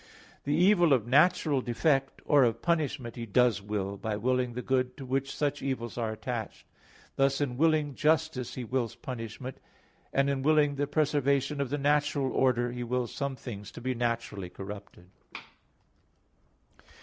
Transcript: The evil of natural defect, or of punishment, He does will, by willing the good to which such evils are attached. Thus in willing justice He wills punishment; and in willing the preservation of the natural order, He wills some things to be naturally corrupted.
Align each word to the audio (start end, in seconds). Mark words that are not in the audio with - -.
The 0.45 0.55
evil 0.55 0.93
of 0.93 1.05
natural 1.05 1.61
defect, 1.61 2.23
or 2.25 2.43
of 2.43 2.63
punishment, 2.63 3.15
He 3.15 3.27
does 3.27 3.61
will, 3.61 3.97
by 3.97 4.15
willing 4.17 4.53
the 4.53 4.63
good 4.63 4.97
to 4.97 5.05
which 5.05 5.31
such 5.35 5.61
evils 5.61 5.95
are 5.95 6.11
attached. 6.11 6.65
Thus 7.17 7.39
in 7.39 7.55
willing 7.55 7.93
justice 7.93 8.55
He 8.55 8.63
wills 8.63 8.95
punishment; 8.95 9.59
and 10.11 10.27
in 10.27 10.41
willing 10.41 10.73
the 10.73 10.87
preservation 10.87 11.61
of 11.61 11.69
the 11.69 11.77
natural 11.77 12.31
order, 12.31 12.71
He 12.71 12.83
wills 12.83 13.13
some 13.13 13.35
things 13.35 13.69
to 13.73 13.79
be 13.81 13.93
naturally 13.93 14.49
corrupted. 14.49 15.11